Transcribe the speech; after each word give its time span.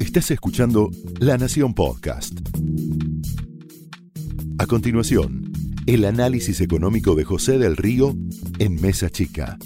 Estás 0.00 0.30
escuchando 0.30 0.90
La 1.20 1.36
Nación 1.36 1.74
Podcast. 1.74 2.38
A 4.58 4.66
continuación, 4.66 5.52
el 5.86 6.04
análisis 6.04 6.60
económico 6.60 7.14
de 7.14 7.24
José 7.24 7.58
del 7.58 7.76
Río 7.76 8.14
en 8.58 8.80
Mesa 8.80 9.10
Chica. 9.10 9.58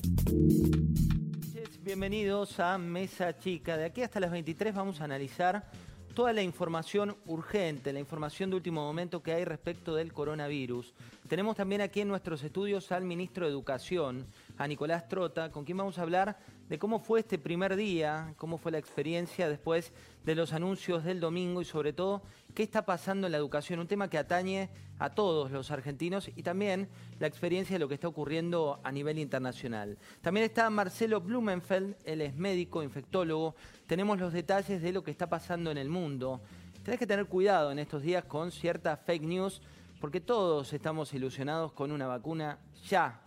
Bienvenidos 1.85 2.59
a 2.61 2.79
Mesa 2.79 3.37
Chica. 3.39 3.77
De 3.77 3.85
aquí 3.85 4.03
hasta 4.03 4.21
las 4.21 4.31
23 4.31 4.75
vamos 4.75 5.01
a 5.01 5.05
analizar 5.05 5.71
toda 6.15 6.33
la 6.33 6.43
información 6.43 7.17
urgente, 7.27 7.93
la 7.93 8.01
información 8.01 8.51
de 8.51 8.57
último 8.57 8.83
momento 8.83 9.23
que 9.23 9.33
hay 9.33 9.45
respecto 9.45 9.95
del 9.95 10.13
coronavirus. 10.13 10.95
Tenemos 11.29 11.57
también 11.57 11.81
aquí 11.81 12.01
en 12.01 12.09
nuestros 12.09 12.43
estudios 12.43 12.91
al 12.93 13.05
ministro 13.05 13.47
de 13.47 13.53
Educación, 13.53 14.27
a 14.59 14.67
Nicolás 14.67 15.09
Trota, 15.09 15.51
con 15.51 15.65
quien 15.65 15.79
vamos 15.79 15.99
a 15.99 16.03
hablar 16.03 16.39
de 16.71 16.79
cómo 16.79 17.01
fue 17.01 17.19
este 17.19 17.37
primer 17.37 17.75
día, 17.75 18.33
cómo 18.37 18.57
fue 18.57 18.71
la 18.71 18.79
experiencia 18.79 19.49
después 19.49 19.93
de 20.25 20.37
los 20.37 20.53
anuncios 20.53 21.03
del 21.03 21.19
domingo 21.19 21.61
y 21.61 21.65
sobre 21.65 21.93
todo 21.93 22.23
qué 22.55 22.63
está 22.63 22.87
pasando 22.87 23.27
en 23.27 23.33
la 23.33 23.39
educación, 23.39 23.81
un 23.81 23.89
tema 23.89 24.09
que 24.09 24.19
atañe 24.19 24.71
a 25.01 25.11
todos 25.11 25.51
los 25.51 25.73
argentinos 25.73 26.31
y 26.37 26.45
también 26.45 26.89
la 27.19 27.27
experiencia 27.27 27.75
de 27.75 27.81
lo 27.81 27.89
que 27.89 27.95
está 27.95 28.07
ocurriendo 28.07 28.79
a 28.85 28.93
nivel 28.93 29.19
internacional. 29.19 29.99
También 30.23 30.47
está 30.47 30.71
Marcelo 30.71 31.21
Blumenfeld, 31.21 31.97
él 32.05 32.21
es 32.21 32.37
médico, 32.37 32.85
infectólogo, 32.85 33.57
tenemos 33.89 34.21
los 34.21 34.33
detalles 34.33 34.81
de 34.81 34.93
lo 34.93 35.03
que 35.03 35.11
está 35.11 35.29
pasando 35.29 35.73
en 35.73 35.79
el 35.79 35.89
mundo. 35.89 36.41
Tenés 36.85 37.01
que 37.01 37.07
tener 37.07 37.27
cuidado 37.27 37.73
en 37.73 37.81
estos 37.81 38.01
días 38.01 38.25
con 38.27 38.53
ciertas 38.53 39.01
fake 39.01 39.25
news 39.25 39.61
porque 40.01 40.21
todos 40.21 40.73
estamos 40.73 41.13
ilusionados 41.15 41.73
con 41.73 41.91
una 41.91 42.07
vacuna 42.07 42.61
ya 42.89 43.21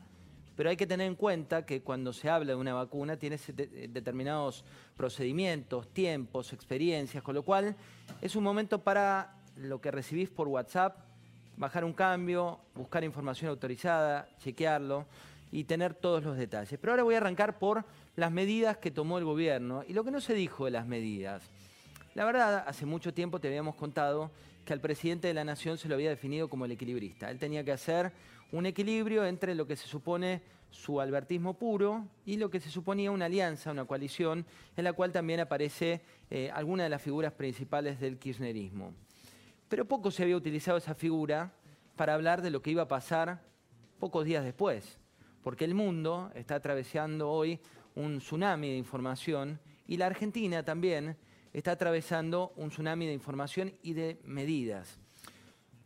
pero 0.56 0.70
hay 0.70 0.78
que 0.78 0.88
tener 0.88 1.08
en 1.08 1.16
cuenta 1.16 1.66
que 1.66 1.82
cuando 1.82 2.14
se 2.14 2.30
habla 2.30 2.54
de 2.54 2.56
una 2.56 2.74
vacuna 2.74 3.18
tiene 3.18 3.38
determinados 3.90 4.64
procedimientos, 4.96 5.88
tiempos, 5.94 6.54
experiencias, 6.54 7.24
con 7.24 7.36
lo 7.36 7.44
cual 7.44 7.76
es 8.22 8.36
un 8.36 8.44
momento 8.44 8.84
para 8.84 9.36
lo 9.56 9.82
que 9.82 9.92
recibís 9.92 10.30
por 10.30 10.48
WhatsApp, 10.48 10.98
bajar 11.58 11.84
un 11.86 11.94
cambio, 11.94 12.60
buscar 12.76 13.04
información 13.04 13.50
autorizada, 13.50 14.28
chequearlo 14.40 15.06
y 15.52 15.66
tener 15.66 15.94
todos 15.94 16.24
los 16.24 16.38
detalles. 16.38 16.80
Pero 16.80 16.94
ahora 16.94 17.04
voy 17.04 17.16
a 17.16 17.18
arrancar 17.18 17.60
por 17.60 17.86
las 18.16 18.32
medidas 18.32 18.78
que 18.78 18.92
tomó 18.92 19.18
el 19.18 19.26
gobierno 19.26 19.84
y 19.88 19.94
lo 19.94 20.04
que 20.04 20.12
no 20.12 20.22
se 20.22 20.34
dijo 20.34 20.66
de 20.66 20.72
las 20.72 20.86
medidas. 20.86 21.44
La 22.16 22.26
verdad, 22.26 22.64
hace 22.68 22.86
mucho 22.86 23.14
tiempo 23.14 23.40
te 23.40 23.48
habíamos 23.48 23.76
contado 23.76 24.32
que 24.66 24.74
al 24.74 24.82
presidente 24.82 25.28
de 25.28 25.34
la 25.34 25.44
Nación 25.44 25.78
se 25.78 25.88
lo 25.88 25.96
había 25.96 26.10
definido 26.10 26.50
como 26.50 26.66
el 26.66 26.72
equilibrista. 26.72 27.30
Él 27.30 27.40
tenía 27.40 27.64
que 27.64 27.72
hacer 27.72 28.12
un 28.52 28.66
equilibrio 28.66 29.26
entre 29.26 29.56
lo 29.56 29.68
que 29.68 29.76
se 29.76 29.88
supone 29.88 30.42
su 30.70 31.00
albertismo 31.00 31.54
puro 31.54 32.08
y 32.26 32.38
lo 32.38 32.50
que 32.50 32.60
se 32.60 32.70
suponía 32.70 33.12
una 33.12 33.26
alianza, 33.26 33.72
una 33.72 33.86
coalición, 33.86 34.46
en 34.76 34.84
la 34.84 34.94
cual 34.94 35.12
también 35.12 35.40
aparece 35.40 36.02
eh, 36.30 36.50
alguna 36.54 36.84
de 36.84 36.90
las 36.90 37.02
figuras 37.02 37.34
principales 37.34 38.00
del 38.00 38.18
kirchnerismo. 38.18 38.94
Pero 39.70 39.86
poco 39.86 40.12
se 40.12 40.24
había 40.24 40.36
utilizado 40.36 40.78
esa 40.78 40.96
figura 40.96 41.54
para 41.96 42.16
hablar 42.16 42.42
de 42.42 42.50
lo 42.50 42.62
que 42.62 42.72
iba 42.72 42.84
a 42.84 42.88
pasar 42.88 43.42
pocos 44.00 44.26
días 44.26 44.44
después, 44.44 44.98
porque 45.44 45.66
el 45.66 45.76
mundo 45.76 46.32
está 46.34 46.56
atravesando 46.56 47.30
hoy 47.30 47.60
un 47.96 48.18
tsunami 48.18 48.70
de 48.70 48.78
información 48.78 49.60
y 49.88 49.98
la 49.98 50.08
Argentina 50.08 50.64
también 50.64 51.16
está 51.54 51.72
atravesando 51.72 52.52
un 52.56 52.70
tsunami 52.70 53.06
de 53.06 53.14
información 53.14 53.74
y 53.82 53.94
de 53.94 54.20
medidas. 54.26 55.00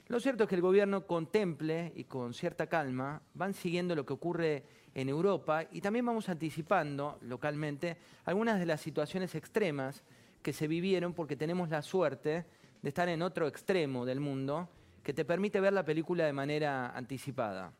Lo 0.07 0.21
cierto 0.21 0.43
es 0.43 0.49
que 0.49 0.55
el 0.55 0.61
gobierno 0.61 1.05
contemple 1.05 1.91
y 1.95 2.05
con 2.05 2.33
cierta 2.33 2.67
calma 2.67 3.21
van 3.33 3.53
siguiendo 3.53 3.93
lo 3.93 4.05
que 4.05 4.13
ocurre 4.13 4.63
en 4.95 5.09
Europa 5.09 5.65
y 5.69 5.81
también 5.81 6.05
vamos 6.05 6.29
anticipando 6.29 7.19
localmente 7.21 7.97
algunas 8.23 8.57
de 8.57 8.65
las 8.65 8.79
situaciones 8.79 9.35
extremas 9.35 10.03
que 10.41 10.53
se 10.53 10.67
vivieron 10.67 11.13
porque 11.13 11.35
tenemos 11.35 11.69
la 11.69 11.81
suerte 11.81 12.45
de 12.81 12.89
estar 12.89 13.09
en 13.09 13.21
otro 13.21 13.47
extremo 13.47 14.05
del 14.05 14.21
mundo 14.21 14.69
que 15.03 15.13
te 15.13 15.25
permite 15.25 15.59
ver 15.59 15.73
la 15.73 15.83
película 15.83 16.25
de 16.25 16.33
manera 16.33 16.89
anticipada. 16.95 17.73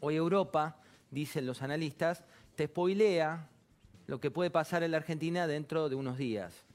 Hoy 0.00 0.16
Europa, 0.16 0.78
dicen 1.10 1.46
los 1.46 1.62
analistas, 1.62 2.22
te 2.54 2.66
spoilea 2.66 3.48
lo 4.06 4.20
que 4.20 4.30
puede 4.30 4.50
pasar 4.50 4.82
en 4.82 4.90
la 4.90 4.98
Argentina 4.98 5.46
dentro 5.46 5.88
de 5.88 5.94
unos 5.94 6.18
días. 6.18 6.66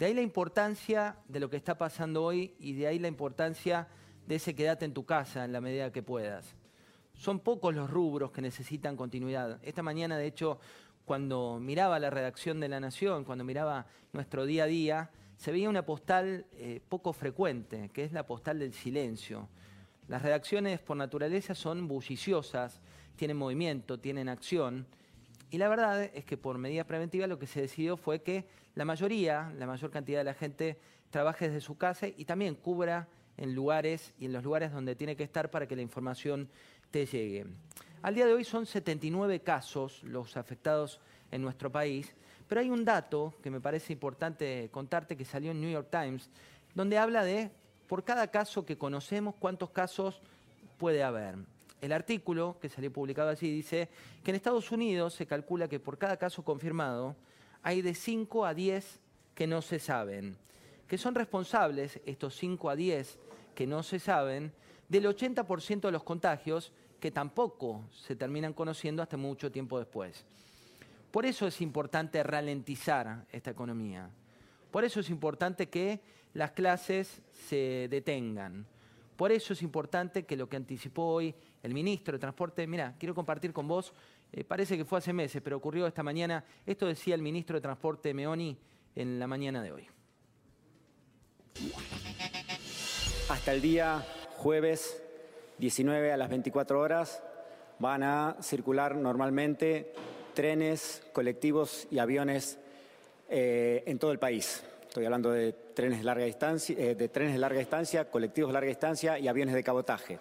De 0.00 0.06
ahí 0.06 0.14
la 0.14 0.22
importancia 0.22 1.18
de 1.28 1.40
lo 1.40 1.50
que 1.50 1.58
está 1.58 1.76
pasando 1.76 2.24
hoy 2.24 2.54
y 2.58 2.72
de 2.72 2.86
ahí 2.86 2.98
la 2.98 3.08
importancia 3.08 3.86
de 4.26 4.36
ese 4.36 4.54
quédate 4.54 4.86
en 4.86 4.94
tu 4.94 5.04
casa 5.04 5.44
en 5.44 5.52
la 5.52 5.60
medida 5.60 5.92
que 5.92 6.02
puedas. 6.02 6.56
Son 7.12 7.38
pocos 7.38 7.74
los 7.74 7.90
rubros 7.90 8.30
que 8.30 8.40
necesitan 8.40 8.96
continuidad. 8.96 9.58
Esta 9.62 9.82
mañana, 9.82 10.16
de 10.16 10.26
hecho, 10.26 10.58
cuando 11.04 11.58
miraba 11.60 11.98
la 11.98 12.08
redacción 12.08 12.60
de 12.60 12.70
La 12.70 12.80
Nación, 12.80 13.24
cuando 13.24 13.44
miraba 13.44 13.84
nuestro 14.14 14.46
día 14.46 14.64
a 14.64 14.68
día, 14.68 15.10
se 15.36 15.52
veía 15.52 15.68
una 15.68 15.84
postal 15.84 16.46
eh, 16.52 16.80
poco 16.88 17.12
frecuente, 17.12 17.90
que 17.92 18.02
es 18.02 18.12
la 18.12 18.24
postal 18.24 18.58
del 18.58 18.72
silencio. 18.72 19.50
Las 20.08 20.22
redacciones 20.22 20.80
por 20.80 20.96
naturaleza 20.96 21.54
son 21.54 21.86
bulliciosas, 21.86 22.80
tienen 23.16 23.36
movimiento, 23.36 24.00
tienen 24.00 24.30
acción, 24.30 24.86
y 25.50 25.58
la 25.58 25.68
verdad 25.68 26.02
es 26.02 26.24
que 26.24 26.36
por 26.36 26.58
medida 26.58 26.84
preventiva 26.84 27.26
lo 27.26 27.38
que 27.38 27.46
se 27.46 27.60
decidió 27.60 27.96
fue 27.96 28.22
que 28.22 28.44
la 28.74 28.84
mayoría, 28.84 29.52
la 29.58 29.66
mayor 29.66 29.90
cantidad 29.90 30.20
de 30.20 30.24
la 30.24 30.34
gente 30.34 30.78
trabaje 31.10 31.48
desde 31.48 31.60
su 31.60 31.76
casa 31.76 32.06
y 32.06 32.24
también 32.24 32.54
cubra 32.54 33.08
en 33.36 33.54
lugares 33.54 34.14
y 34.18 34.26
en 34.26 34.32
los 34.32 34.44
lugares 34.44 34.72
donde 34.72 34.94
tiene 34.94 35.16
que 35.16 35.24
estar 35.24 35.50
para 35.50 35.66
que 35.66 35.74
la 35.74 35.82
información 35.82 36.48
te 36.90 37.04
llegue. 37.06 37.46
Al 38.02 38.14
día 38.14 38.26
de 38.26 38.32
hoy 38.32 38.44
son 38.44 38.64
79 38.64 39.40
casos 39.40 40.02
los 40.04 40.36
afectados 40.36 41.00
en 41.30 41.42
nuestro 41.42 41.70
país, 41.70 42.14
pero 42.48 42.60
hay 42.60 42.70
un 42.70 42.84
dato 42.84 43.34
que 43.42 43.50
me 43.50 43.60
parece 43.60 43.92
importante 43.92 44.68
contarte 44.72 45.16
que 45.16 45.24
salió 45.24 45.50
en 45.50 45.60
New 45.60 45.70
York 45.70 45.88
Times, 45.90 46.30
donde 46.74 46.98
habla 46.98 47.24
de, 47.24 47.50
por 47.88 48.04
cada 48.04 48.28
caso 48.28 48.64
que 48.64 48.78
conocemos, 48.78 49.34
cuántos 49.38 49.70
casos 49.70 50.20
puede 50.78 51.02
haber. 51.02 51.36
El 51.80 51.92
artículo 51.92 52.58
que 52.60 52.68
salió 52.68 52.92
publicado 52.92 53.30
allí 53.30 53.50
dice 53.50 53.88
que 54.22 54.30
en 54.30 54.36
Estados 54.36 54.70
Unidos 54.70 55.14
se 55.14 55.26
calcula 55.26 55.68
que 55.68 55.80
por 55.80 55.98
cada 55.98 56.16
caso 56.16 56.44
confirmado 56.44 57.16
hay 57.62 57.82
de 57.82 57.94
5 57.94 58.44
a 58.44 58.54
10 58.54 59.00
que 59.34 59.46
no 59.46 59.62
se 59.62 59.78
saben, 59.78 60.36
que 60.86 60.98
son 60.98 61.14
responsables 61.14 62.00
estos 62.04 62.36
5 62.36 62.70
a 62.70 62.76
10 62.76 63.18
que 63.54 63.66
no 63.66 63.82
se 63.82 63.98
saben 63.98 64.52
del 64.88 65.06
80% 65.06 65.80
de 65.80 65.92
los 65.92 66.02
contagios 66.02 66.72
que 67.00 67.10
tampoco 67.10 67.84
se 67.92 68.14
terminan 68.14 68.52
conociendo 68.52 69.02
hasta 69.02 69.16
mucho 69.16 69.50
tiempo 69.50 69.78
después. 69.78 70.24
Por 71.10 71.24
eso 71.26 71.46
es 71.46 71.60
importante 71.60 72.22
ralentizar 72.22 73.24
esta 73.32 73.50
economía. 73.50 74.10
Por 74.70 74.84
eso 74.84 75.00
es 75.00 75.10
importante 75.10 75.68
que 75.68 76.00
las 76.34 76.52
clases 76.52 77.22
se 77.32 77.88
detengan. 77.90 78.66
Por 79.20 79.32
eso 79.32 79.52
es 79.52 79.60
importante 79.60 80.24
que 80.24 80.34
lo 80.34 80.48
que 80.48 80.56
anticipó 80.56 81.02
hoy 81.02 81.34
el 81.62 81.74
ministro 81.74 82.14
de 82.14 82.18
Transporte, 82.18 82.66
mira, 82.66 82.94
quiero 82.98 83.14
compartir 83.14 83.52
con 83.52 83.68
vos, 83.68 83.92
eh, 84.32 84.44
parece 84.44 84.78
que 84.78 84.86
fue 84.86 84.98
hace 84.98 85.12
meses, 85.12 85.42
pero 85.42 85.58
ocurrió 85.58 85.86
esta 85.86 86.02
mañana, 86.02 86.42
esto 86.64 86.86
decía 86.86 87.16
el 87.16 87.20
ministro 87.20 87.54
de 87.56 87.60
Transporte 87.60 88.14
Meoni 88.14 88.56
en 88.96 89.18
la 89.18 89.26
mañana 89.26 89.62
de 89.62 89.72
hoy. 89.72 89.86
Hasta 93.28 93.52
el 93.52 93.60
día 93.60 94.06
jueves 94.38 95.02
19 95.58 96.12
a 96.12 96.16
las 96.16 96.30
24 96.30 96.80
horas 96.80 97.22
van 97.78 98.02
a 98.02 98.38
circular 98.40 98.96
normalmente 98.96 99.92
trenes, 100.32 101.06
colectivos 101.12 101.86
y 101.90 101.98
aviones 101.98 102.58
eh, 103.28 103.82
en 103.84 103.98
todo 103.98 104.12
el 104.12 104.18
país. 104.18 104.64
Estoy 104.90 105.04
hablando 105.04 105.30
de 105.30 105.52
trenes 105.52 105.98
de 105.98 106.04
larga 106.04 106.24
distancia, 106.24 106.74
eh, 106.76 106.96
de 106.96 107.08
trenes 107.08 107.34
de 107.34 107.38
larga 107.38 107.60
distancia, 107.60 108.10
colectivos 108.10 108.48
de 108.48 108.54
larga 108.54 108.70
distancia 108.70 109.20
y 109.20 109.28
aviones 109.28 109.54
de 109.54 109.62
cabotaje. 109.62 110.18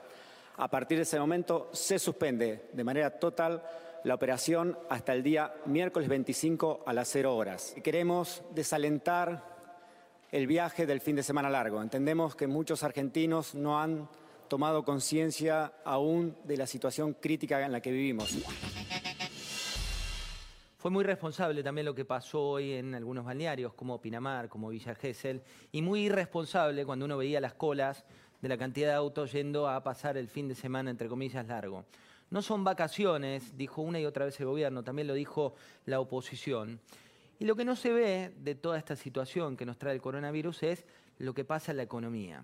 A 0.57 0.68
partir 0.68 1.00
de 1.00 1.06
ese 1.06 1.19
momento 1.19 1.72
se 1.74 1.97
suspende 1.97 2.69
de 2.72 2.84
manera 2.84 3.09
total 3.09 3.63
la 4.03 4.13
operación 4.13 4.78
hasta 4.88 5.13
el 5.13 5.24
día 5.24 5.56
miércoles 5.66 6.08
25 6.08 6.84
a 6.85 6.94
las 6.94 7.08
0 7.08 7.35
horas. 7.35 7.74
Queremos 7.84 8.44
desalentar 8.53 9.44
el 10.32 10.46
viaje 10.46 10.85
del 10.85 11.02
fin 11.02 11.16
de 11.16 11.23
semana 11.23 11.49
largo. 11.49 11.82
Entendemos 11.82 12.35
que 12.35 12.46
muchos 12.46 12.84
argentinos 12.84 13.55
no 13.55 13.82
han 13.82 14.08
tomado 14.49 14.85
conciencia 14.85 15.73
aún 15.84 16.38
de 16.43 16.58
la 16.58 16.67
situación 16.67 17.16
crítica 17.20 17.66
en 17.66 17.72
la 17.72 17.82
que 17.82 17.90
vivimos. 17.90 18.38
Fue 20.79 20.90
muy 20.91 21.03
responsable 21.03 21.61
también 21.61 21.84
lo 21.84 21.93
que 21.93 22.05
pasó 22.05 22.52
hoy 22.52 22.72
en 22.72 22.96
algunos 22.96 23.26
balnearios 23.26 23.73
como 23.73 23.99
Pinamar, 23.99 24.47
como 24.47 24.70
Villa 24.70 24.96
Gesell, 24.96 25.41
y 25.73 25.81
muy 25.81 26.05
irresponsable 26.05 26.85
cuando 26.85 27.03
uno 27.03 27.17
veía 27.17 27.41
las 27.41 27.53
colas 27.53 28.05
de 28.41 28.47
la 28.47 28.58
cantidad 28.58 28.87
de 28.87 28.93
autos 28.93 29.34
yendo 29.34 29.67
a 29.67 29.84
pasar 29.84 30.16
el 30.16 30.29
fin 30.29 30.47
de 30.47 30.55
semana, 30.55 30.90
entre 30.90 31.09
comillas, 31.09 31.46
largo. 31.47 31.84
No 32.29 32.41
son 32.41 32.64
vacaciones, 32.64 33.58
dijo 33.58 33.81
una 33.81 33.99
y 33.99 34.05
otra 34.05 34.23
vez 34.23 34.40
el 34.40 34.46
gobierno, 34.46 34.81
también 34.81 35.09
lo 35.09 35.16
dijo 35.16 35.53
la 35.85 35.99
oposición. 35.99 36.79
Y 37.40 37.43
lo 37.43 37.58
que 37.58 37.66
no 37.66 37.76
se 37.76 37.91
ve 37.91 38.34
de 38.37 38.55
toda 38.55 38.78
esta 38.78 38.96
situación 38.96 39.58
que 39.58 39.66
nos 39.66 39.78
trae 39.78 39.96
el 39.96 40.02
coronavirus 40.02 40.64
es 40.64 40.85
lo 41.17 41.34
que 41.34 41.43
pasa 41.43 41.72
en 41.72 41.78
la 41.78 41.84
economía. 41.84 42.41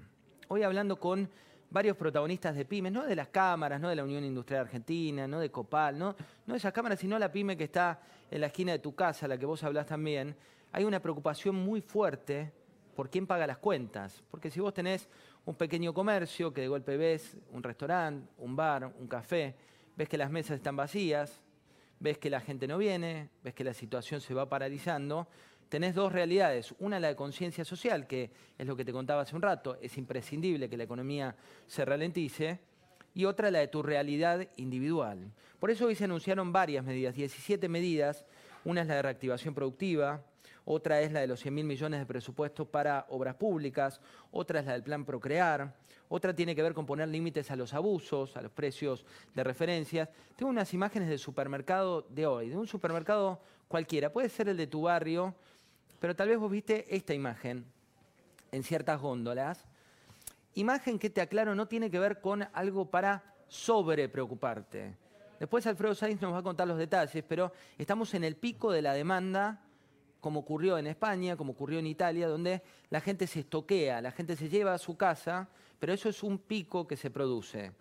Hoy 0.50 0.64
hablando 0.64 1.00
con 1.00 1.30
varios 1.70 1.98
protagonistas 1.98 2.56
de 2.56 2.66
pymes, 2.66 2.92
no 2.92 3.06
de 3.06 3.16
las 3.16 3.28
cámaras, 3.30 3.80
no 3.82 3.90
de 3.90 3.96
la 3.96 4.04
Unión 4.04 4.24
Industrial 4.24 4.62
Argentina, 4.62 5.28
no 5.28 5.40
de 5.40 5.52
Copal, 5.52 5.98
no, 5.98 6.16
no 6.46 6.54
de 6.54 6.58
esas 6.58 6.74
cámaras, 6.74 7.00
sino 7.00 7.20
la 7.20 7.32
pyme 7.32 7.58
que 7.58 7.66
está 7.66 8.00
en 8.32 8.42
la 8.42 8.48
esquina 8.48 8.72
de 8.72 8.80
tu 8.80 8.96
casa, 8.96 9.28
la 9.28 9.38
que 9.38 9.46
vos 9.46 9.64
hablás 9.64 9.88
también, 9.88 10.36
hay 10.72 10.84
una 10.84 11.00
preocupación 11.00 11.56
muy 11.56 11.82
fuerte 11.82 12.52
por 12.96 13.10
quién 13.10 13.28
paga 13.28 13.46
las 13.46 13.58
cuentas. 13.58 14.24
Porque 14.32 14.50
si 14.50 14.60
vos 14.60 14.74
tenés 14.74 15.08
un 15.46 15.56
pequeño 15.56 15.94
comercio 15.94 16.54
que 16.54 16.62
de 16.62 16.68
golpe 16.68 16.98
ves 16.98 17.38
un 17.52 17.62
restaurante, 17.62 18.28
un 18.38 18.56
bar, 18.56 18.86
un 18.86 19.08
café, 19.08 19.56
ves 19.96 20.10
que 20.10 20.18
las 20.18 20.32
mesas 20.32 20.58
están 20.58 20.76
vacías, 20.76 21.42
ves 22.00 22.18
que 22.18 22.30
la 22.30 22.42
gente 22.42 22.68
no 22.68 22.78
viene, 22.78 23.30
ves 23.44 23.54
que 23.54 23.64
la 23.64 23.74
situación 23.74 24.22
se 24.22 24.34
va 24.34 24.50
paralizando, 24.50 25.28
tenés 25.70 25.96
dos 25.96 26.12
realidades. 26.12 26.74
Una, 26.80 27.00
la 27.00 27.10
de 27.10 27.16
conciencia 27.16 27.66
social, 27.66 28.08
que 28.08 28.32
es 28.58 28.68
lo 28.68 28.76
que 28.76 28.86
te 28.86 28.92
contaba 28.92 29.22
hace 29.22 29.36
un 29.36 29.42
rato, 29.42 29.78
es 29.82 29.98
imprescindible 29.98 30.70
que 30.70 30.78
la 30.78 30.84
economía 30.84 31.36
se 31.68 31.86
ralentice, 31.86 32.60
y 33.16 33.24
otra, 33.24 33.50
la 33.50 33.60
de 33.60 33.70
tu 33.70 33.82
realidad 33.82 34.48
individual. 34.58 35.32
Por 35.60 35.72
eso 35.72 35.86
hoy 35.86 35.96
se 35.96 36.04
anunciaron 36.04 36.52
varias 36.52 36.84
medidas, 36.84 37.16
17 37.16 37.70
medidas. 37.70 38.26
Una 38.66 38.82
es 38.82 38.88
la 38.88 38.96
de 38.96 39.02
reactivación 39.04 39.54
productiva, 39.54 40.22
otra 40.66 41.00
es 41.00 41.12
la 41.12 41.22
de 41.22 41.28
los 41.28 41.40
100 41.40 41.54
mil 41.54 41.66
millones 41.66 42.00
de 42.00 42.06
presupuesto 42.06 42.66
para 42.66 43.06
obras 43.10 43.36
públicas, 43.36 44.02
otra 44.32 44.60
es 44.60 44.66
la 44.66 44.74
del 44.74 44.84
plan 44.84 45.06
Procrear, 45.06 45.76
otra 46.10 46.36
tiene 46.36 46.56
que 46.56 46.64
ver 46.64 46.74
con 46.74 46.86
poner 46.86 47.08
límites 47.08 47.52
a 47.52 47.56
los 47.56 47.74
abusos, 47.74 48.36
a 48.36 48.42
los 48.42 48.52
precios 48.52 49.06
de 49.34 49.44
referencias. 49.44 50.10
Tengo 50.36 50.50
unas 50.50 50.74
imágenes 50.74 51.08
del 51.08 51.20
supermercado 51.20 52.02
de 52.10 52.26
hoy, 52.26 52.50
de 52.50 52.58
un 52.58 52.68
supermercado 52.68 53.40
cualquiera, 53.68 54.12
puede 54.12 54.30
ser 54.30 54.50
el 54.50 54.58
de 54.58 54.68
tu 54.68 54.82
barrio, 54.82 55.36
pero 56.00 56.16
tal 56.16 56.30
vez 56.30 56.38
vos 56.38 56.52
viste 56.52 56.96
esta 56.96 57.14
imagen 57.14 57.66
en 58.52 58.64
ciertas 58.64 59.00
góndolas. 59.02 59.66
Imagen 60.54 61.00
que 61.00 61.10
te 61.10 61.22
aclaro 61.22 61.56
no 61.56 61.68
tiene 61.68 61.92
que 61.92 62.00
ver 62.00 62.22
con 62.22 62.48
algo 62.54 62.90
para 62.90 63.36
sobre 63.48 64.10
preocuparte. 64.10 64.96
Después 65.40 65.68
Alfredo 65.68 65.96
Sainz 65.96 66.22
nos 66.22 66.34
va 66.34 66.40
a 66.40 66.44
contar 66.44 66.68
los 66.68 66.78
detalles, 66.78 67.24
pero 67.28 67.52
estamos 67.78 68.14
en 68.14 68.24
el 68.24 68.36
pico 68.36 68.72
de 68.72 68.82
la 68.82 68.94
demanda 68.94 69.62
como 70.26 70.40
ocurrió 70.40 70.80
en 70.80 70.88
España, 70.88 71.38
como 71.38 71.52
ocurrió 71.52 71.78
en 71.78 71.86
Italia, 71.86 72.28
donde 72.28 72.64
la 72.90 73.00
gente 73.00 73.28
se 73.28 73.42
estoquea, 73.42 74.02
la 74.02 74.10
gente 74.10 74.36
se 74.36 74.50
lleva 74.50 74.74
a 74.74 74.80
su 74.80 74.98
casa, 74.98 75.48
pero 75.78 75.94
eso 75.94 76.10
es 76.10 76.24
un 76.24 76.40
pico 76.40 76.88
que 76.88 76.98
se 76.98 77.12
produce. 77.12 77.74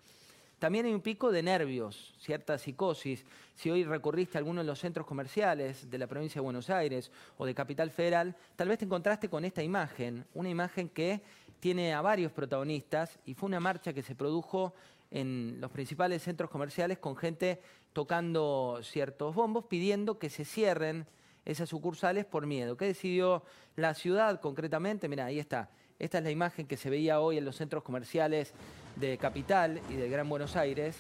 También 0.58 0.86
hay 0.86 0.94
un 0.94 1.00
pico 1.00 1.30
de 1.30 1.42
nervios, 1.42 2.14
cierta 2.18 2.56
psicosis. 2.58 3.24
Si 3.54 3.70
hoy 3.70 3.84
recorriste 3.84 4.38
alguno 4.38 4.60
de 4.62 4.66
los 4.66 4.78
centros 4.78 5.06
comerciales 5.06 5.90
de 5.90 5.98
la 5.98 6.06
provincia 6.06 6.40
de 6.40 6.44
Buenos 6.44 6.70
Aires 6.70 7.10
o 7.36 7.44
de 7.44 7.54
Capital 7.54 7.90
Federal, 7.90 8.34
tal 8.56 8.68
vez 8.68 8.78
te 8.78 8.84
encontraste 8.84 9.28
con 9.28 9.44
esta 9.44 9.62
imagen, 9.62 10.24
una 10.34 10.48
imagen 10.48 10.88
que 10.88 11.22
tiene 11.60 11.92
a 11.94 12.02
varios 12.02 12.32
protagonistas 12.32 13.18
y 13.24 13.34
fue 13.34 13.48
una 13.48 13.60
marcha 13.60 13.92
que 13.92 14.02
se 14.02 14.14
produjo 14.14 14.74
en 15.10 15.58
los 15.60 15.70
principales 15.70 16.22
centros 16.22 16.50
comerciales 16.50 16.98
con 16.98 17.16
gente 17.16 17.60
tocando 17.92 18.80
ciertos 18.82 19.34
bombos 19.34 19.66
pidiendo 19.66 20.18
que 20.18 20.28
se 20.28 20.44
cierren 20.44 21.06
esas 21.44 21.68
sucursales 21.68 22.24
por 22.24 22.46
miedo. 22.46 22.76
¿Qué 22.76 22.86
decidió 22.86 23.44
la 23.76 23.94
ciudad 23.94 24.40
concretamente? 24.40 25.08
Mira, 25.08 25.26
ahí 25.26 25.38
está. 25.38 25.70
Esta 25.98 26.18
es 26.18 26.24
la 26.24 26.30
imagen 26.30 26.66
que 26.66 26.76
se 26.76 26.90
veía 26.90 27.20
hoy 27.20 27.38
en 27.38 27.44
los 27.44 27.56
centros 27.56 27.82
comerciales 27.82 28.52
de 28.96 29.18
Capital 29.18 29.80
y 29.90 29.94
de 29.94 30.08
Gran 30.08 30.28
Buenos 30.28 30.56
Aires. 30.56 30.96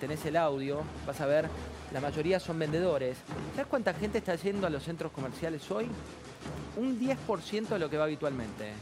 Tenés 0.00 0.24
el 0.26 0.36
audio, 0.36 0.82
vas 1.06 1.20
a 1.20 1.26
ver, 1.26 1.48
la 1.92 2.00
mayoría 2.00 2.40
son 2.40 2.58
vendedores. 2.58 3.18
¿Sabes 3.54 3.68
cuánta 3.68 3.94
gente 3.94 4.18
está 4.18 4.34
yendo 4.34 4.66
a 4.66 4.70
los 4.70 4.82
centros 4.82 5.12
comerciales 5.12 5.70
hoy? 5.70 5.88
Un 6.76 6.98
10% 6.98 7.68
de 7.68 7.78
lo 7.78 7.88
que 7.88 7.98
va 7.98 8.04
habitualmente. 8.04 8.72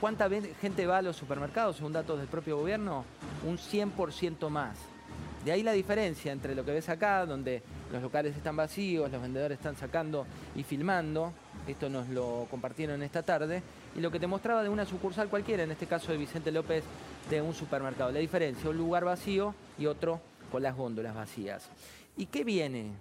¿Cuánta 0.00 0.28
gente 0.60 0.86
va 0.86 0.98
a 0.98 1.02
los 1.02 1.16
supermercados, 1.16 1.76
según 1.76 1.92
datos 1.92 2.18
del 2.18 2.28
propio 2.28 2.58
gobierno? 2.58 3.04
Un 3.46 3.58
100% 3.58 4.48
más. 4.48 4.76
De 5.44 5.52
ahí 5.52 5.62
la 5.62 5.72
diferencia 5.72 6.32
entre 6.32 6.54
lo 6.54 6.64
que 6.64 6.72
ves 6.72 6.88
acá, 6.88 7.24
donde 7.24 7.62
los 7.92 8.02
locales 8.02 8.36
están 8.36 8.56
vacíos, 8.56 9.10
los 9.10 9.22
vendedores 9.22 9.58
están 9.58 9.76
sacando 9.76 10.26
y 10.54 10.62
filmando, 10.64 11.32
esto 11.72 11.88
nos 11.88 12.08
lo 12.08 12.46
compartieron 12.50 13.02
esta 13.02 13.22
tarde, 13.22 13.62
y 13.96 14.00
lo 14.00 14.10
que 14.10 14.20
te 14.20 14.26
mostraba 14.26 14.62
de 14.62 14.68
una 14.68 14.84
sucursal 14.84 15.28
cualquiera, 15.28 15.62
en 15.62 15.70
este 15.70 15.86
caso 15.86 16.12
de 16.12 16.18
Vicente 16.18 16.52
López, 16.52 16.84
de 17.30 17.42
un 17.42 17.54
supermercado. 17.54 18.12
La 18.12 18.20
diferencia, 18.20 18.70
un 18.70 18.76
lugar 18.76 19.04
vacío 19.04 19.54
y 19.78 19.86
otro 19.86 20.20
con 20.50 20.62
las 20.62 20.76
góndolas 20.76 21.14
vacías. 21.14 21.68
¿Y 22.16 22.26
qué 22.26 22.44
viene 22.44 22.92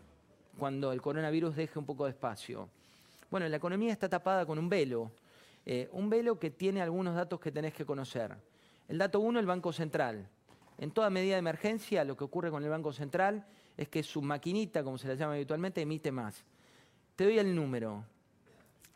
cuando 0.57 0.91
el 0.91 1.01
coronavirus 1.01 1.55
deje 1.55 1.77
un 1.79 1.85
poco 1.85 2.05
de 2.05 2.11
espacio? 2.11 2.69
Bueno, 3.29 3.47
la 3.47 3.57
economía 3.57 3.91
está 3.91 4.09
tapada 4.09 4.45
con 4.45 4.57
un 4.57 4.69
velo, 4.69 5.11
eh, 5.65 5.89
un 5.91 6.09
velo 6.09 6.39
que 6.39 6.49
tiene 6.49 6.81
algunos 6.81 7.15
datos 7.15 7.39
que 7.39 7.51
tenés 7.51 7.73
que 7.73 7.85
conocer. 7.85 8.35
El 8.87 8.97
dato 8.97 9.19
uno, 9.19 9.39
el 9.39 9.45
Banco 9.45 9.73
Central. 9.73 10.27
En 10.77 10.91
toda 10.91 11.09
medida 11.09 11.35
de 11.35 11.39
emergencia, 11.39 12.03
lo 12.03 12.17
que 12.17 12.23
ocurre 12.23 12.51
con 12.51 12.63
el 12.63 12.69
Banco 12.69 12.93
Central 12.93 13.45
es 13.77 13.89
que 13.89 14.03
su 14.03 14.21
maquinita, 14.21 14.83
como 14.83 14.97
se 14.97 15.07
la 15.07 15.15
llama 15.15 15.33
habitualmente, 15.33 15.81
emite 15.81 16.11
más. 16.11 16.43
Te 17.15 17.23
doy 17.23 17.39
el 17.39 17.55
número. 17.55 18.03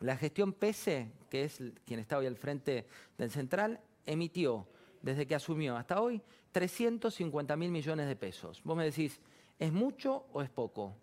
La 0.00 0.16
gestión 0.16 0.54
PESE, 0.54 1.10
que 1.28 1.44
es 1.44 1.62
quien 1.84 2.00
está 2.00 2.16
hoy 2.16 2.26
al 2.26 2.36
frente 2.36 2.86
del 3.18 3.30
Central, 3.30 3.80
emitió 4.06 4.66
desde 5.02 5.26
que 5.26 5.34
asumió 5.34 5.76
hasta 5.76 6.00
hoy 6.00 6.22
350 6.52 7.54
mil 7.56 7.70
millones 7.70 8.08
de 8.08 8.16
pesos. 8.16 8.62
Vos 8.64 8.76
me 8.76 8.84
decís, 8.84 9.20
¿es 9.58 9.72
mucho 9.72 10.24
o 10.32 10.40
es 10.40 10.48
poco? 10.48 10.94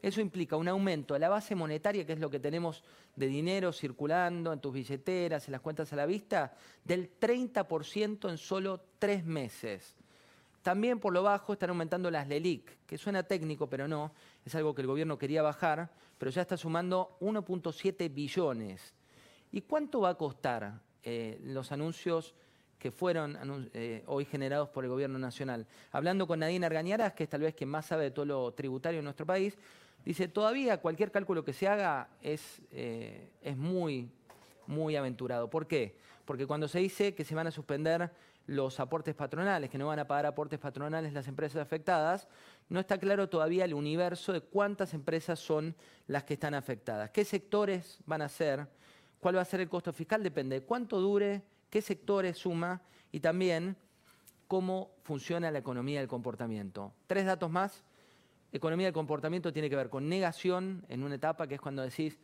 Eso 0.00 0.20
implica 0.20 0.56
un 0.56 0.68
aumento 0.68 1.14
de 1.14 1.20
la 1.20 1.28
base 1.28 1.56
monetaria, 1.56 2.06
que 2.06 2.12
es 2.12 2.20
lo 2.20 2.30
que 2.30 2.38
tenemos 2.38 2.84
de 3.16 3.26
dinero 3.26 3.72
circulando 3.72 4.52
en 4.52 4.60
tus 4.60 4.72
billeteras, 4.72 5.48
en 5.48 5.52
las 5.52 5.60
cuentas 5.60 5.92
a 5.92 5.96
la 5.96 6.06
vista, 6.06 6.54
del 6.84 7.18
30% 7.18 8.30
en 8.30 8.38
solo 8.38 8.80
tres 9.00 9.24
meses. 9.24 9.96
También 10.66 10.98
por 10.98 11.12
lo 11.12 11.22
bajo 11.22 11.52
están 11.52 11.70
aumentando 11.70 12.10
las 12.10 12.26
LELIC, 12.26 12.84
que 12.88 12.98
suena 12.98 13.22
técnico, 13.22 13.68
pero 13.68 13.86
no, 13.86 14.10
es 14.44 14.52
algo 14.56 14.74
que 14.74 14.80
el 14.80 14.88
gobierno 14.88 15.16
quería 15.16 15.40
bajar, 15.40 15.92
pero 16.18 16.28
ya 16.28 16.42
está 16.42 16.56
sumando 16.56 17.16
1.7 17.20 18.12
billones. 18.12 18.92
¿Y 19.52 19.60
cuánto 19.60 20.00
va 20.00 20.08
a 20.08 20.14
costar 20.16 20.80
eh, 21.04 21.38
los 21.44 21.70
anuncios 21.70 22.34
que 22.80 22.90
fueron 22.90 23.70
eh, 23.74 24.02
hoy 24.08 24.24
generados 24.24 24.68
por 24.70 24.82
el 24.82 24.90
gobierno 24.90 25.20
nacional? 25.20 25.68
Hablando 25.92 26.26
con 26.26 26.40
Nadine 26.40 26.66
Argañaras, 26.66 27.12
que 27.12 27.22
es 27.22 27.30
tal 27.30 27.42
vez 27.42 27.54
quien 27.54 27.70
más 27.70 27.86
sabe 27.86 28.02
de 28.02 28.10
todo 28.10 28.24
lo 28.24 28.52
tributario 28.52 28.98
en 28.98 29.04
nuestro 29.04 29.24
país, 29.24 29.56
dice, 30.04 30.26
todavía 30.26 30.78
cualquier 30.78 31.12
cálculo 31.12 31.44
que 31.44 31.52
se 31.52 31.68
haga 31.68 32.08
es, 32.20 32.60
eh, 32.72 33.30
es 33.40 33.56
muy, 33.56 34.10
muy 34.66 34.96
aventurado. 34.96 35.48
¿Por 35.48 35.68
qué? 35.68 35.96
Porque 36.24 36.44
cuando 36.44 36.66
se 36.66 36.80
dice 36.80 37.14
que 37.14 37.22
se 37.22 37.36
van 37.36 37.46
a 37.46 37.52
suspender 37.52 38.10
los 38.46 38.78
aportes 38.78 39.14
patronales, 39.14 39.70
que 39.70 39.78
no 39.78 39.88
van 39.88 39.98
a 39.98 40.06
pagar 40.06 40.26
aportes 40.26 40.58
patronales 40.58 41.12
las 41.12 41.26
empresas 41.28 41.60
afectadas, 41.60 42.28
no 42.68 42.80
está 42.80 42.98
claro 42.98 43.28
todavía 43.28 43.64
el 43.64 43.74
universo 43.74 44.32
de 44.32 44.40
cuántas 44.40 44.94
empresas 44.94 45.38
son 45.38 45.74
las 46.06 46.24
que 46.24 46.34
están 46.34 46.54
afectadas. 46.54 47.10
¿Qué 47.10 47.24
sectores 47.24 47.98
van 48.06 48.22
a 48.22 48.28
ser? 48.28 48.66
¿Cuál 49.20 49.36
va 49.36 49.40
a 49.40 49.44
ser 49.44 49.60
el 49.60 49.68
costo 49.68 49.92
fiscal? 49.92 50.22
Depende 50.22 50.60
de 50.60 50.66
cuánto 50.66 51.00
dure, 51.00 51.42
qué 51.70 51.82
sectores 51.82 52.38
suma 52.38 52.80
y 53.10 53.20
también 53.20 53.76
cómo 54.46 54.92
funciona 55.02 55.50
la 55.50 55.58
economía 55.58 55.98
del 55.98 56.08
comportamiento. 56.08 56.92
Tres 57.06 57.26
datos 57.26 57.50
más. 57.50 57.82
Economía 58.52 58.86
del 58.86 58.94
comportamiento 58.94 59.52
tiene 59.52 59.68
que 59.68 59.76
ver 59.76 59.90
con 59.90 60.08
negación 60.08 60.84
en 60.88 61.02
una 61.02 61.16
etapa 61.16 61.48
que 61.48 61.56
es 61.56 61.60
cuando 61.60 61.82
decís, 61.82 62.18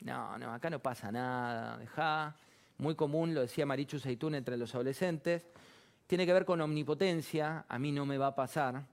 no, 0.00 0.36
no, 0.38 0.52
acá 0.52 0.68
no 0.70 0.80
pasa 0.80 1.12
nada, 1.12 1.78
deja 1.78 2.36
muy 2.82 2.94
común, 2.94 3.32
lo 3.32 3.40
decía 3.40 3.64
Marichu 3.64 3.98
Seitún 3.98 4.34
entre 4.34 4.56
los 4.56 4.74
adolescentes, 4.74 5.46
tiene 6.06 6.26
que 6.26 6.32
ver 6.32 6.44
con 6.44 6.60
omnipotencia, 6.60 7.64
a 7.68 7.78
mí 7.78 7.92
no 7.92 8.04
me 8.04 8.18
va 8.18 8.26
a 8.26 8.34
pasar, 8.34 8.84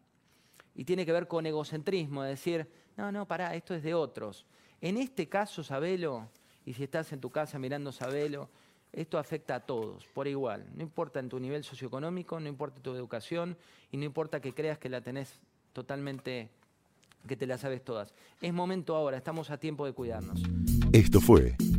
y 0.76 0.86
tiene 0.86 1.06
que 1.06 1.12
ver 1.12 1.28
con 1.28 1.46
egocentrismo, 1.46 2.24
decir, 2.24 2.70
no, 2.96 3.12
no, 3.12 3.28
pará, 3.28 3.56
esto 3.56 3.74
es 3.74 3.84
de 3.84 3.94
otros. 3.94 4.46
En 4.80 4.96
este 4.96 5.28
caso, 5.28 5.64
Sabelo, 5.64 6.30
y 6.66 6.74
si 6.74 6.84
estás 6.84 7.12
en 7.12 7.20
tu 7.20 7.32
casa 7.32 7.60
mirando 7.60 7.92
Sabelo, 7.92 8.50
esto 8.94 9.18
afecta 9.18 9.56
a 9.56 9.60
todos, 9.60 10.06
por 10.14 10.28
igual. 10.28 10.66
No 10.76 10.84
importa 10.84 11.20
en 11.20 11.28
tu 11.28 11.40
nivel 11.40 11.64
socioeconómico, 11.64 12.40
no 12.40 12.48
importa 12.48 12.82
tu 12.82 12.94
educación 12.94 13.58
y 13.92 13.98
no 13.98 14.06
importa 14.06 14.40
que 14.40 14.54
creas 14.54 14.78
que 14.78 14.90
la 14.90 15.02
tenés 15.02 15.40
totalmente, 15.74 16.50
que 17.28 17.36
te 17.36 17.46
la 17.46 17.58
sabes 17.58 17.84
todas. 17.84 18.14
Es 18.42 18.54
momento 18.54 18.96
ahora, 18.96 19.18
estamos 19.18 19.50
a 19.50 19.58
tiempo 19.58 19.86
de 19.86 19.94
cuidarnos. 19.94 20.42
Esto 20.94 21.22
fue 21.22 21.56